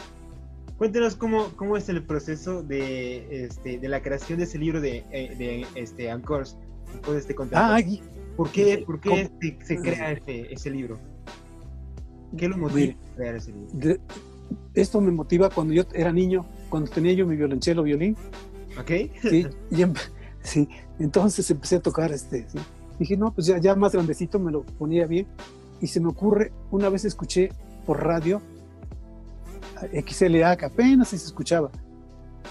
Cuéntenos 0.77 1.17
cómo, 1.17 1.49
cómo 1.57 1.77
es 1.77 1.89
el 1.89 2.05
proceso 2.05 2.63
de, 2.63 3.45
este, 3.47 3.79
de 3.79 3.89
la 3.89 4.01
creación 4.03 4.39
de 4.39 4.45
ese 4.45 4.59
libro 4.59 4.81
de, 4.81 5.05
eh, 5.11 5.35
de 5.37 5.67
este, 5.75 6.11
Ancors, 6.11 6.57
de 7.11 7.19
este 7.19 7.33
Ah, 7.33 7.37
contemporáneo. 7.37 7.77
aquí, 7.77 8.03
¿Por 8.37 8.53
qué, 8.53 8.85
por 8.87 9.01
qué 9.01 9.23
este- 9.23 9.59
se 9.65 9.77
crea 9.79 10.13
ese, 10.13 10.53
ese 10.53 10.71
libro? 10.71 11.01
¿Qué 12.37 12.49
lo 12.49 12.57
motiva 12.59 12.81
Mire. 12.81 12.97
a 13.13 13.17
crear 13.17 13.35
ese 13.37 13.53
libro? 13.53 13.69
de- 13.73 14.01
esto 14.75 15.01
me 15.01 15.11
motiva 15.11 15.51
cuando 15.51 15.75
yo 15.75 15.85
era 15.93 16.13
niño, 16.13 16.47
cuando 16.71 16.91
tenía 16.91 17.13
yo 17.13 17.27
mi 17.27 17.37
violonchelo, 17.37 17.83
violín. 17.83 18.17
¿Ok? 18.81 18.91
Sí, 19.29 19.47
y 19.71 19.83
em- 19.83 19.95
sí, 20.43 20.69
entonces 20.99 21.51
empecé 21.51 21.77
a 21.77 21.81
tocar 21.81 22.11
este. 22.13 22.49
sí. 22.49 22.59
Dije, 22.99 23.17
no, 23.17 23.33
pues 23.33 23.47
ya, 23.47 23.59
ya 23.59 23.75
más 23.77 23.93
grandecito 23.93 24.39
me 24.41 24.51
lo 24.51 24.63
ponía 24.63 25.07
bien. 25.07 25.27
Y 25.81 25.87
se 25.87 26.01
me 26.01 26.09
ocurre, 26.09 26.51
una 26.73 26.89
vez 26.89 27.05
escuché 27.05 27.51
por 27.87 28.03
radio 28.05 28.41
XLA, 30.07 30.57
que 30.57 30.65
apenas 30.67 31.09
si 31.09 31.19
se 31.19 31.27
escuchaba, 31.27 31.71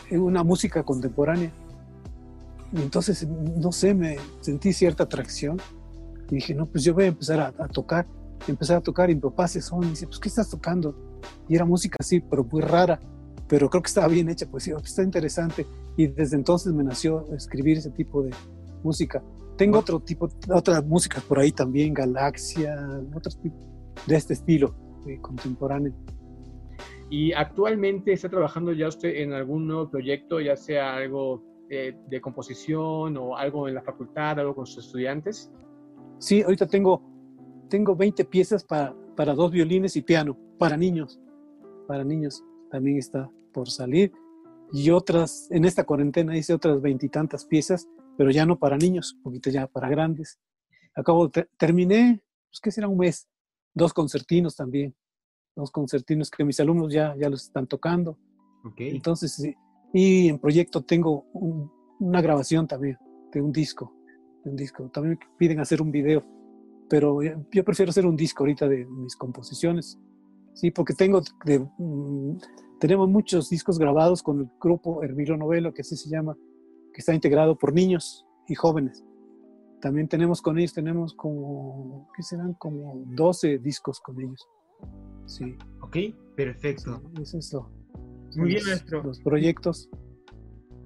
eh, 0.09 0.17
una 0.17 0.43
música 0.43 0.83
contemporánea. 0.83 1.51
Y 2.73 2.81
entonces, 2.81 3.27
no 3.27 3.71
sé, 3.71 3.93
me 3.93 4.17
sentí 4.41 4.71
cierta 4.73 5.03
atracción. 5.03 5.59
Y 6.29 6.35
dije, 6.35 6.53
no, 6.53 6.65
pues 6.65 6.83
yo 6.83 6.93
voy 6.93 7.05
a 7.05 7.07
empezar 7.07 7.39
a, 7.39 7.47
a 7.63 7.67
tocar. 7.67 8.05
Empecé 8.47 8.73
a 8.73 8.81
tocar 8.81 9.09
y 9.09 9.15
mi 9.15 9.21
papá 9.21 9.47
se 9.47 9.61
son 9.61 9.83
y 9.83 9.89
dice, 9.89 10.05
pues, 10.07 10.19
¿qué 10.19 10.29
estás 10.29 10.49
tocando? 10.49 10.95
Y 11.47 11.55
era 11.55 11.65
música 11.65 11.97
así, 11.99 12.19
pero 12.19 12.43
muy 12.43 12.61
rara. 12.61 12.99
pero 13.47 13.69
creo 13.69 13.81
que 13.81 13.87
estaba 13.87 14.07
bien 14.07 14.29
hecha, 14.29 14.45
pues 14.49 14.63
sí, 14.63 14.71
está 14.83 15.03
interesante. 15.03 15.65
Y 15.95 16.07
desde 16.07 16.35
entonces 16.35 16.73
me 16.73 16.83
nació 16.83 17.25
escribir 17.33 17.77
ese 17.77 17.91
tipo 17.91 18.21
de 18.23 18.31
música. 18.83 19.23
Tengo 19.57 19.79
otro 19.79 19.99
tipo, 19.99 20.29
otras 20.53 20.85
músicas 20.85 21.23
por 21.23 21.39
ahí 21.39 21.51
también, 21.51 21.93
Galaxia, 21.93 22.75
otros 23.15 23.39
tipos 23.41 23.67
de 24.05 24.15
este 24.15 24.33
estilo 24.33 24.75
contemporáneo. 25.21 25.93
¿Y 27.09 27.31
actualmente 27.31 28.11
está 28.11 28.29
trabajando 28.29 28.73
ya 28.73 28.87
usted 28.87 29.15
en 29.15 29.31
algún 29.31 29.67
nuevo 29.67 29.89
proyecto, 29.89 30.41
ya 30.41 30.57
sea 30.57 30.97
algo 30.97 31.41
de, 31.69 32.21
composición 32.21 33.15
o 33.17 33.37
algo 33.37 33.67
en 33.67 33.75
la 33.75 33.81
facultad, 33.81 34.39
algo 34.39 34.55
con 34.55 34.65
sus 34.65 34.85
estudiantes? 34.85 35.51
Sí, 36.19 36.41
ahorita 36.41 36.67
tengo, 36.67 37.06
tengo 37.67 37.95
20 37.95 38.25
piezas 38.25 38.63
para, 38.63 38.95
para 39.15 39.33
dos 39.33 39.51
violines 39.51 39.95
y 39.95 40.01
piano, 40.01 40.37
para 40.57 40.77
niños, 40.77 41.19
para 41.87 42.03
niños. 42.03 42.43
También 42.69 42.97
está 42.97 43.29
por 43.53 43.69
salir. 43.69 44.11
Y 44.71 44.89
otras, 44.89 45.47
en 45.51 45.65
esta 45.65 45.85
cuarentena 45.85 46.37
hice 46.37 46.53
otras 46.53 46.81
veintitantas 46.81 47.45
piezas, 47.45 47.87
pero 48.17 48.31
ya 48.31 48.45
no 48.45 48.57
para 48.59 48.77
niños, 48.77 49.13
un 49.13 49.23
poquito 49.23 49.49
ya 49.49 49.67
para 49.67 49.89
grandes. 49.89 50.39
Acabo, 50.95 51.29
terminé, 51.57 52.21
pues 52.49 52.59
que 52.59 52.71
será 52.71 52.87
un 52.87 52.97
mes, 52.97 53.29
dos 53.73 53.93
concertinos 53.93 54.55
también, 54.55 54.95
dos 55.55 55.71
concertinos 55.71 56.29
que 56.29 56.43
mis 56.43 56.59
alumnos 56.59 56.91
ya, 56.91 57.15
ya 57.17 57.29
los 57.29 57.43
están 57.43 57.67
tocando. 57.67 58.17
Okay. 58.65 58.89
Entonces, 58.89 59.41
y 59.93 60.27
en 60.27 60.39
proyecto 60.39 60.83
tengo 60.83 61.25
una 61.99 62.21
grabación 62.21 62.67
también 62.67 62.97
de 63.31 63.41
un 63.41 63.51
disco, 63.51 63.93
de 64.43 64.49
un 64.49 64.55
disco. 64.55 64.89
También 64.89 65.17
me 65.19 65.37
piden 65.37 65.59
hacer 65.59 65.81
un 65.81 65.91
video, 65.91 66.25
pero 66.89 67.19
yo 67.21 67.63
prefiero 67.63 67.89
hacer 67.89 68.05
un 68.05 68.15
disco 68.15 68.43
ahorita 68.43 68.67
de 68.67 68.85
mis 68.85 69.15
composiciones. 69.15 69.99
Sí, 70.53 70.71
porque 70.71 70.93
tengo 70.93 71.21
de, 71.45 71.59
mm, 71.77 72.37
tenemos 72.79 73.09
muchos 73.09 73.49
discos 73.49 73.77
grabados 73.77 74.23
con 74.23 74.39
el 74.39 74.49
grupo 74.59 75.03
Hermilo 75.03 75.37
Novelo, 75.37 75.73
que 75.73 75.81
así 75.81 75.95
se 75.95 76.09
llama, 76.09 76.35
que 76.93 76.99
está 76.99 77.13
integrado 77.13 77.57
por 77.57 77.73
niños 77.73 78.25
y 78.47 78.55
jóvenes. 78.55 79.03
También 79.81 80.07
tenemos 80.07 80.41
con 80.41 80.57
ellos, 80.57 80.73
tenemos 80.73 81.13
como, 81.13 82.09
¿qué 82.15 82.23
serán? 82.23 82.53
Como 82.53 83.03
12 83.07 83.59
discos 83.59 83.99
con 83.99 84.19
ellos. 84.19 84.47
Sí. 85.25 85.55
Ok, 85.81 85.97
perfecto. 86.35 87.01
es 87.21 87.33
eso. 87.33 87.69
Muy 88.35 88.49
bien, 88.49 88.63
maestro. 88.65 89.03
Los 89.03 89.19
proyectos. 89.19 89.89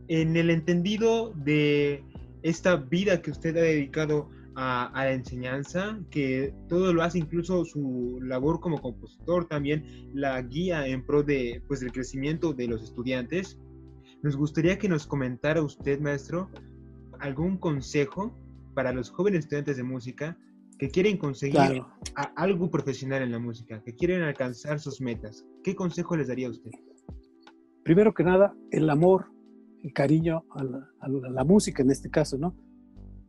En 0.08 0.36
el 0.36 0.50
entendido 0.50 1.31
de 1.31 2.03
esta 2.43 2.75
vida 2.75 3.22
que 3.22 3.31
usted 3.31 3.55
ha 3.55 3.62
dedicado 3.62 4.29
a, 4.55 4.91
la 4.96 5.13
enseñanza, 5.13 6.00
que 6.10 6.53
todo 6.67 6.93
lo 6.93 7.03
hace, 7.03 7.20
incluso 7.20 7.63
su 7.65 8.20
labor 8.22 8.60
como 8.60 8.81
compositor, 8.81 9.48
también 9.48 10.10
la 10.13 10.41
guía 10.41 10.88
en 10.88 11.05
pro 11.05 11.24
de, 11.24 11.63
pues, 11.67 11.79
del 11.79 11.91
crecimiento 11.91 12.53
de 12.53 12.67
los 12.67 12.84
estudiantes. 12.84 13.60
Nos 14.22 14.36
gustaría 14.36 14.77
que 14.77 14.89
nos 14.89 15.08
comentara 15.08 15.62
usted, 15.62 16.00
maestro, 16.00 16.50
algún 17.20 17.58
consejo 17.58 18.36
para 18.74 18.93
los 18.93 19.10
jóvenes 19.10 19.41
estudiantes 19.41 19.77
de 19.77 19.84
música 19.84 20.38
que 20.77 20.89
quieren 20.89 21.17
conseguir 21.17 21.84
algo 22.36 22.72
profesional 22.72 23.22
en 23.22 23.31
la 23.31 23.39
música, 23.39 23.81
que 23.84 23.96
quieren 23.96 24.24
alcanzar 24.24 24.79
sus 24.79 25.00
metas. 25.00 25.46
¿Qué 25.63 25.75
consejo 25.75 26.15
les 26.15 26.27
daría 26.27 26.48
a 26.48 26.51
usted? 26.51 26.72
primero 27.84 28.13
que 28.13 28.24
nada, 28.24 28.55
el 28.72 28.89
amor, 28.89 29.31
el 29.84 29.93
cariño 29.93 30.46
a 30.51 30.63
la, 30.63 31.43
música 31.43 31.81
en 31.81 31.91
este 31.91 32.10
caso, 32.10 32.38
¿no? 32.38 32.55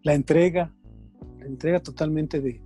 La 0.03 0.15
entrega, 0.15 0.75
la 1.43 1.49
entrega 1.49 1.81
totalmente 1.81 2.41
de, 2.41 2.63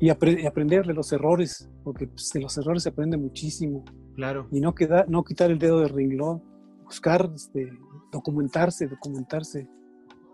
y, 0.00 0.08
aprender 0.08 0.86
de 0.86 0.94
los 0.94 1.12
errores, 1.12 1.70
porque 1.84 2.06
pues, 2.06 2.30
de 2.32 2.40
los 2.40 2.56
errores 2.58 2.82
se 2.82 2.90
aprende 2.90 3.16
muchísimo. 3.16 3.84
Claro. 4.14 4.48
Y 4.50 4.60
no, 4.60 4.74
queda, 4.74 5.04
no 5.08 5.24
quitar 5.24 5.50
el 5.50 5.58
dedo 5.58 5.80
del 5.80 5.90
renglón, 5.90 6.42
buscar, 6.84 7.30
este, 7.34 7.70
documentarse, 8.10 8.86
documentarse. 8.86 9.68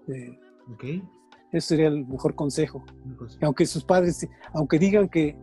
Eh, 0.09 0.39
okay. 0.75 1.03
Ese 1.53 1.69
sería 1.69 1.89
el 1.89 2.07
mejor 2.07 2.35
consejo. 2.35 2.85
aunque 3.41 3.67
sus 3.67 3.85
padres, 3.85 4.27
aunque 4.53 4.79
digan 4.79 5.09
que, 5.09 5.37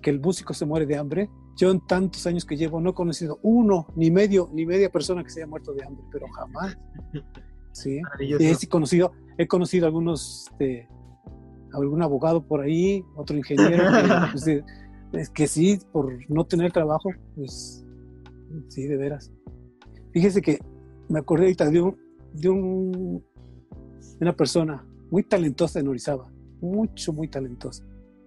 que 0.00 0.10
el 0.10 0.20
músico 0.20 0.54
se 0.54 0.64
muere 0.64 0.86
de 0.86 0.96
hambre, 0.96 1.28
yo 1.56 1.70
en 1.70 1.80
tantos 1.86 2.26
años 2.26 2.44
que 2.44 2.56
llevo 2.56 2.80
no 2.80 2.90
he 2.90 2.94
conocido 2.94 3.38
uno, 3.42 3.86
ni 3.94 4.10
medio, 4.10 4.50
ni 4.52 4.66
media 4.66 4.90
persona 4.90 5.22
que 5.22 5.30
se 5.30 5.40
haya 5.40 5.46
muerto 5.46 5.72
de 5.72 5.84
hambre, 5.84 6.04
pero 6.10 6.26
jamás. 6.28 6.76
Sí. 7.74 8.00
He 8.20 8.68
conocido, 8.68 9.10
he 9.38 9.46
conocido 9.46 9.86
algunos, 9.86 10.48
este, 10.50 10.88
algún 11.72 12.02
abogado 12.02 12.46
por 12.46 12.60
ahí, 12.60 13.04
otro 13.16 13.36
ingeniero, 13.38 13.84
pues, 14.32 14.46
es 15.12 15.30
que 15.30 15.46
sí, 15.46 15.78
por 15.92 16.12
no 16.28 16.44
tener 16.44 16.72
trabajo, 16.72 17.10
pues 17.34 17.84
sí, 18.68 18.86
de 18.86 18.96
veras. 18.96 19.32
Fíjese 20.12 20.40
que 20.40 20.58
me 21.08 21.18
acordé 21.18 21.44
ahorita 21.44 21.70
de, 21.70 21.80
un, 21.80 21.96
de, 22.32 22.48
un, 22.48 23.24
una 24.20 24.36
persona 24.36 24.84
muy 25.10 25.22
talentosa 25.22 25.80
en 25.80 25.88
Orizaba, 25.88 26.30
mucho, 26.60 27.12
muy 27.12 27.28
talentosa 27.28 27.84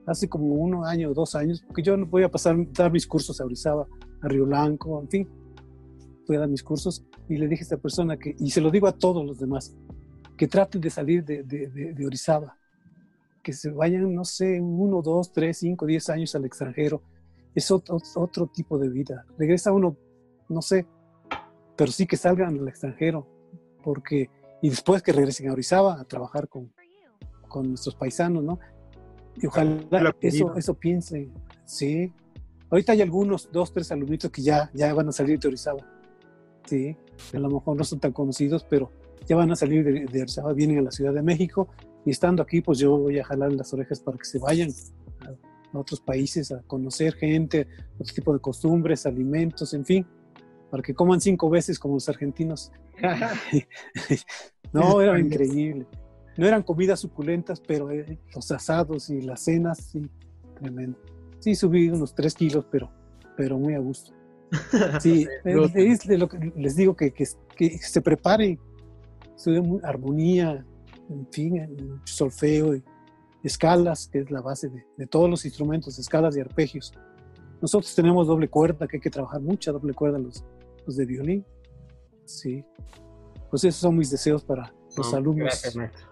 hace 0.07 0.29
como 0.29 0.47
un 0.47 0.85
año 0.85 1.11
o 1.11 1.13
dos 1.13 1.35
años, 1.35 1.61
porque 1.67 1.83
yo 1.83 1.97
voy 2.05 2.23
a 2.23 2.31
pasar 2.31 2.55
dar 2.71 2.91
mis 2.91 3.05
cursos 3.05 3.39
a 3.39 3.45
Orizaba, 3.45 3.85
a 4.21 4.27
Río 4.27 4.45
Blanco, 4.45 4.99
en 5.01 5.09
fin, 5.09 5.29
voy 6.25 6.37
a 6.37 6.39
dar 6.39 6.49
mis 6.49 6.63
cursos 6.63 7.05
y 7.27 7.37
le 7.37 7.47
dije 7.47 7.61
a 7.61 7.63
esta 7.63 7.77
persona 7.77 8.17
que, 8.17 8.35
y 8.39 8.49
se 8.49 8.61
lo 8.61 8.71
digo 8.71 8.87
a 8.87 8.93
todos 8.93 9.25
los 9.25 9.37
demás, 9.37 9.75
que 10.37 10.47
traten 10.47 10.79
de 10.79 10.89
salir 10.89 11.25
de, 11.25 11.43
de, 11.43 11.67
de, 11.93 12.05
Orizaba, 12.05 12.55
que 13.43 13.51
se 13.53 13.71
vayan, 13.71 14.13
no 14.13 14.23
sé, 14.23 14.61
uno, 14.61 15.01
dos, 15.01 15.31
tres, 15.31 15.57
cinco, 15.57 15.85
diez 15.85 16.09
años 16.09 16.35
al 16.35 16.45
extranjero. 16.45 17.01
Es 17.55 17.71
otro, 17.71 17.97
otro 18.15 18.45
tipo 18.47 18.77
de 18.77 18.87
vida. 18.87 19.25
Regresa 19.37 19.71
uno, 19.71 19.97
no 20.47 20.61
sé, 20.61 20.85
pero 21.75 21.91
sí 21.91 22.05
que 22.05 22.17
salgan 22.17 22.59
al 22.59 22.67
extranjero, 22.67 23.27
porque, 23.83 24.29
y 24.61 24.69
después 24.69 25.01
que 25.01 25.11
regresen 25.11 25.49
a 25.49 25.53
Orizaba 25.53 25.99
a 25.99 26.03
trabajar 26.03 26.47
con, 26.47 26.71
con 27.47 27.69
nuestros 27.69 27.95
paisanos, 27.95 28.43
¿no? 28.43 28.59
Y 29.35 29.47
ojalá 29.47 30.15
eso, 30.21 30.55
eso 30.55 30.73
piense. 30.75 31.29
Sí. 31.65 32.11
Ahorita 32.69 32.91
hay 32.91 33.01
algunos, 33.01 33.49
dos, 33.51 33.71
tres 33.71 33.91
alumnitos 33.91 34.29
que 34.29 34.41
ya, 34.41 34.69
ya 34.73 34.93
van 34.93 35.09
a 35.09 35.11
salir 35.11 35.39
de 35.39 35.47
Orizaba. 35.47 35.79
Sí. 36.65 36.95
A 37.33 37.39
lo 37.39 37.49
mejor 37.49 37.77
no 37.77 37.83
son 37.83 37.99
tan 37.99 38.11
conocidos, 38.11 38.65
pero 38.69 38.91
ya 39.27 39.35
van 39.35 39.51
a 39.51 39.55
salir 39.55 39.83
de, 39.83 40.05
de 40.05 40.21
Orizaba, 40.21 40.53
vienen 40.53 40.79
a 40.79 40.81
la 40.83 40.91
Ciudad 40.91 41.13
de 41.13 41.21
México. 41.21 41.69
Y 42.05 42.11
estando 42.11 42.41
aquí, 42.41 42.61
pues 42.61 42.79
yo 42.79 42.97
voy 42.97 43.19
a 43.19 43.25
jalar 43.25 43.51
las 43.51 43.73
orejas 43.73 43.99
para 43.99 44.17
que 44.17 44.25
se 44.25 44.39
vayan 44.39 44.69
a, 45.21 45.77
otros 45.77 45.99
países 45.99 46.51
a 46.51 46.61
conocer 46.63 47.13
gente, 47.15 47.67
otro 47.99 48.13
tipo 48.13 48.33
de 48.33 48.39
costumbres, 48.39 49.05
alimentos, 49.05 49.73
en 49.73 49.85
fin, 49.85 50.05
para 50.71 50.81
que 50.81 50.93
coman 50.93 51.21
cinco 51.21 51.49
veces 51.49 51.77
como 51.77 51.95
los 51.95 52.07
argentinos. 52.09 52.71
no, 54.73 55.01
era 55.01 55.19
increíble 55.19 55.85
no 56.37 56.47
eran 56.47 56.63
comidas 56.63 56.99
suculentas, 56.99 57.59
pero 57.59 57.91
eh, 57.91 58.19
los 58.33 58.51
asados 58.51 59.09
y 59.09 59.21
las 59.21 59.43
cenas, 59.43 59.79
sí, 59.91 60.07
tremendo. 60.59 60.97
Sí, 61.39 61.55
subí 61.55 61.89
unos 61.89 62.15
tres 62.15 62.35
kilos, 62.35 62.65
pero, 62.71 62.91
pero 63.35 63.57
muy 63.57 63.73
a 63.73 63.79
gusto. 63.79 64.13
Sí, 65.01 65.27
es, 65.43 66.07
de 66.07 66.17
lo 66.17 66.29
que 66.29 66.53
les 66.55 66.75
digo 66.75 66.95
que, 66.95 67.11
que, 67.11 67.25
se 67.25 68.01
preparen, 68.01 68.59
estudien 69.37 69.79
armonía, 69.83 70.65
en 71.09 71.27
fin, 71.31 72.01
solfeo, 72.03 72.75
y 72.75 72.83
escalas, 73.43 74.09
que 74.11 74.19
es 74.19 74.31
la 74.31 74.41
base 74.41 74.67
de, 74.67 74.85
de, 74.97 75.07
todos 75.07 75.29
los 75.29 75.45
instrumentos, 75.45 75.97
escalas 75.97 76.35
y 76.35 76.41
arpegios. 76.41 76.91
Nosotros 77.61 77.95
tenemos 77.95 78.27
doble 78.27 78.49
cuerda, 78.49 78.87
que 78.87 78.97
hay 78.97 79.01
que 79.01 79.09
trabajar 79.09 79.39
mucha 79.39 79.71
doble 79.71 79.93
cuerda 79.93 80.19
los, 80.19 80.43
los 80.85 80.97
de 80.97 81.05
violín. 81.05 81.45
Sí, 82.25 82.65
pues 83.49 83.63
esos 83.63 83.79
son 83.79 83.95
mis 83.95 84.11
deseos 84.11 84.43
para, 84.43 84.73
los 84.97 85.13
alumnos. 85.13 85.61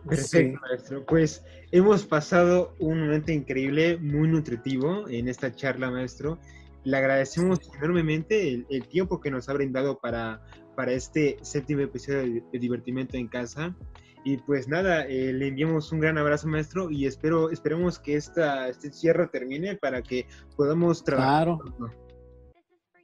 Perfecto, 0.07 0.59
maestro. 0.61 1.05
Pues 1.05 1.43
hemos 1.71 2.05
pasado 2.05 2.75
un 2.79 2.99
momento 3.01 3.31
increíble, 3.31 3.97
muy 3.97 4.27
nutritivo 4.27 5.07
en 5.09 5.27
esta 5.27 5.53
charla, 5.53 5.89
maestro. 5.89 6.37
Le 6.83 6.97
agradecemos 6.97 7.59
enormemente 7.77 8.65
el, 8.69 8.87
tiempo 8.87 9.19
que 9.19 9.31
nos 9.31 9.49
ha 9.49 9.53
brindado 9.53 9.97
para, 9.97 10.43
para 10.75 10.91
este 10.91 11.37
séptimo 11.41 11.81
episodio 11.81 12.43
de, 12.51 12.59
Divertimento 12.59 13.17
en 13.17 13.27
Casa. 13.27 13.75
Y 14.23 14.37
pues 14.37 14.67
nada, 14.67 15.05
eh, 15.05 15.31
le 15.33 15.49
enviamos 15.49 15.91
un 15.91 15.99
gran 15.99 16.17
abrazo, 16.17 16.47
maestro, 16.47 16.89
y 16.89 17.05
espero, 17.05 17.51
esperemos 17.51 17.99
que 17.99 18.15
esta, 18.15 18.67
este 18.69 18.91
cierre 18.91 19.27
termine 19.27 19.75
para 19.75 20.01
que 20.01 20.27
podamos 20.55 21.03
trabajar. 21.03 21.45
Claro. 21.45 21.59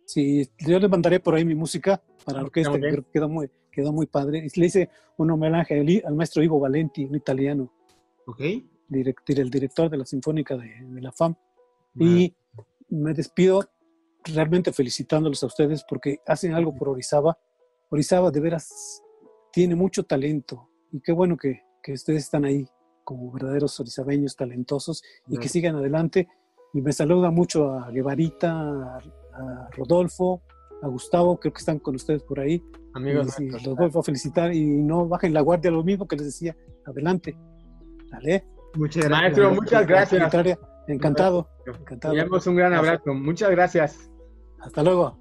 Sí, 0.06 0.50
yo 0.58 0.80
le 0.80 0.90
mandaré 0.90 1.20
por 1.20 1.36
ahí 1.36 1.46
mi 1.46 1.56
música 1.56 2.04
para 2.26 2.40
la 2.40 2.46
orquesta, 2.46 2.78
que 2.80 3.04
quedó 3.14 3.30
muy, 3.30 3.50
quedó 3.72 3.94
muy 3.94 4.08
padre. 4.08 4.46
Le 4.54 4.66
hice 4.66 4.90
un 5.18 5.32
homenaje 5.32 5.80
al, 6.06 6.16
maestro 6.16 6.44
Ivo 6.44 6.60
Valenti, 6.60 7.06
un 7.06 7.16
italiano. 7.16 7.72
Ok. 8.26 8.42
el 8.42 9.50
director 9.50 9.90
de 9.90 9.98
la 9.98 10.06
Sinfónica 10.06 10.58
de, 10.58 11.02
la 11.02 11.12
FAM. 11.12 11.36
Y 11.96 12.36
me 12.90 13.14
despido 13.14 13.64
realmente 14.26 14.72
felicitándolos 14.74 15.42
a 15.44 15.48
ustedes 15.48 15.84
porque 15.88 16.20
hacen 16.28 16.54
algo 16.54 16.76
por 16.76 16.90
Orizaba. 16.90 17.38
Orizaba 17.92 18.32
de 18.32 18.40
veras 18.40 19.04
tiene 19.52 19.76
mucho 19.76 20.04
talento 20.04 20.70
y 20.92 21.02
qué 21.02 21.12
bueno 21.12 21.38
que, 21.38 21.62
que 21.84 21.94
ustedes 21.94 22.24
están 22.24 22.46
ahí 22.46 22.66
como 23.04 23.32
verdaderos 23.32 23.80
orizabeños 23.80 24.36
talentosos 24.36 25.04
y 25.28 25.38
que 25.38 25.50
sigan 25.50 25.76
adelante. 25.76 26.28
Y 26.74 26.82
me 26.82 26.94
saluda 26.94 27.30
mucho 27.32 27.74
a 27.74 27.92
Guevarita, 27.92 28.52
a, 28.52 29.70
Rodolfo, 29.76 30.42
a 30.82 30.88
Gustavo, 30.88 31.38
creo 31.38 31.54
que 31.54 31.60
están 31.60 31.80
con 31.80 31.96
ustedes 31.96 32.24
por 32.24 32.40
ahí. 32.40 32.64
Amigos, 32.94 33.40
y, 33.40 33.50
los 33.50 33.76
vuelvo 33.76 34.00
a 34.00 34.04
felicitar 34.04 34.54
y 34.54 34.66
no 34.66 35.08
bajen 35.08 35.34
la 35.34 35.42
guardia, 35.42 35.72
lo 35.72 35.84
mismo 35.84 36.08
que 36.08 36.16
les 36.16 36.26
decía. 36.26 36.56
Adelante. 36.86 37.38
Dale. 38.10 38.46
Muchas 38.76 39.04
gracias. 39.04 39.22
Maestro, 39.22 39.54
muchas 39.54 39.88
gracias. 39.88 40.22
Encantado. 40.88 41.50
Encantado. 41.66 42.14
Tenemos 42.14 42.48
un 42.48 42.56
gran 42.56 42.74
abrazo. 42.74 43.14
Muchas 43.14 43.52
gracias. 43.52 44.10
Hasta 44.60 44.84
luego. 44.84 45.18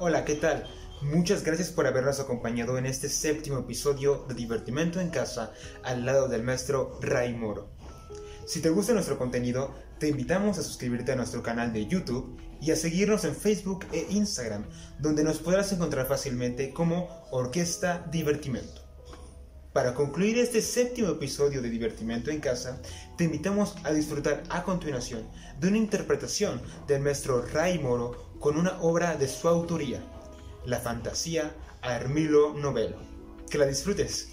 Hola, 0.00 0.24
¿qué 0.24 0.34
tal? 0.36 0.64
Muchas 1.02 1.42
gracias 1.44 1.70
por 1.70 1.86
habernos 1.86 2.20
acompañado 2.20 2.76
en 2.76 2.84
este 2.84 3.08
séptimo 3.08 3.60
episodio 3.60 4.26
de 4.28 4.34
Divertimento 4.34 5.00
en 5.00 5.08
Casa 5.08 5.50
al 5.82 6.04
lado 6.04 6.28
del 6.28 6.42
maestro 6.42 6.98
Ray 7.00 7.32
Moro. 7.32 7.70
Si 8.46 8.60
te 8.60 8.68
gusta 8.68 8.92
nuestro 8.92 9.16
contenido, 9.16 9.74
te 9.98 10.08
invitamos 10.08 10.58
a 10.58 10.62
suscribirte 10.62 11.12
a 11.12 11.16
nuestro 11.16 11.42
canal 11.42 11.72
de 11.72 11.86
YouTube 11.86 12.38
y 12.60 12.70
a 12.70 12.76
seguirnos 12.76 13.24
en 13.24 13.34
Facebook 13.34 13.86
e 13.92 14.08
Instagram, 14.10 14.66
donde 14.98 15.24
nos 15.24 15.38
podrás 15.38 15.72
encontrar 15.72 16.06
fácilmente 16.06 16.74
como 16.74 17.08
Orquesta 17.30 18.06
Divertimento. 18.12 18.82
Para 19.72 19.94
concluir 19.94 20.36
este 20.36 20.60
séptimo 20.60 21.08
episodio 21.08 21.62
de 21.62 21.70
Divertimento 21.70 22.30
en 22.30 22.40
Casa, 22.40 22.78
te 23.16 23.24
invitamos 23.24 23.74
a 23.84 23.92
disfrutar 23.92 24.42
a 24.50 24.64
continuación 24.64 25.26
de 25.58 25.68
una 25.68 25.78
interpretación 25.78 26.60
del 26.86 27.00
maestro 27.00 27.40
Ray 27.40 27.78
Moro 27.78 28.34
con 28.38 28.58
una 28.58 28.78
obra 28.82 29.16
de 29.16 29.28
su 29.28 29.48
autoría 29.48 30.02
la 30.64 30.80
fantasía 30.80 31.54
a 31.82 31.96
Hermilo 31.96 32.54
Nobel. 32.54 32.94
Que 33.48 33.58
la 33.58 33.66
disfrutes. 33.66 34.29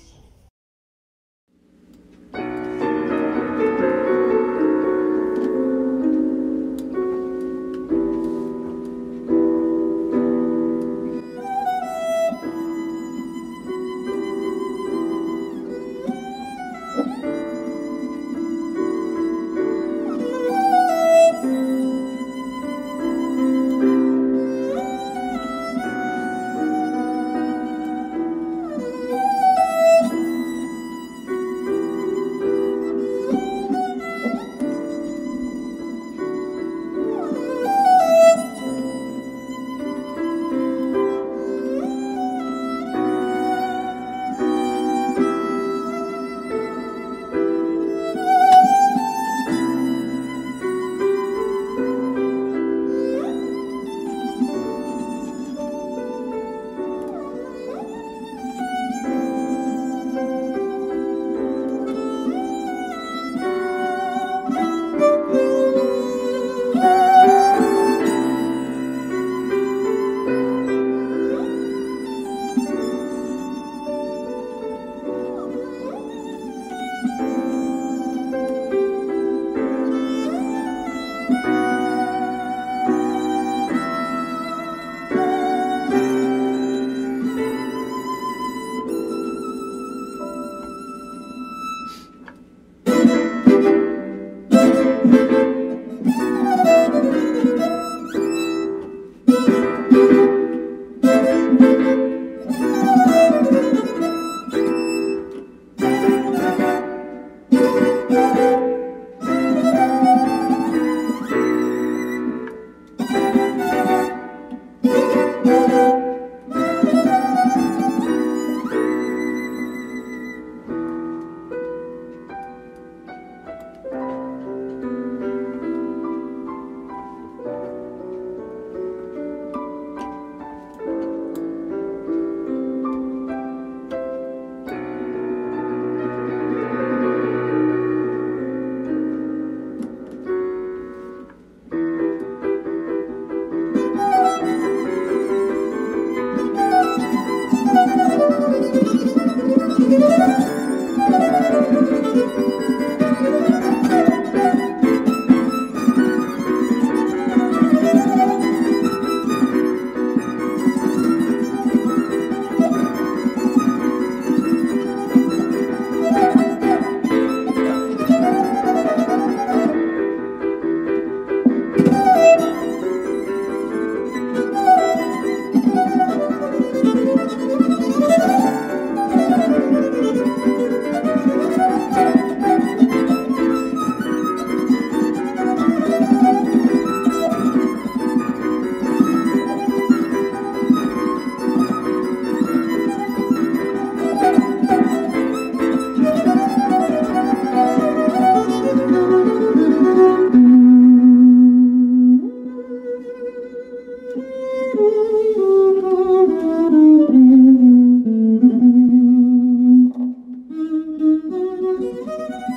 Música 211.80 212.57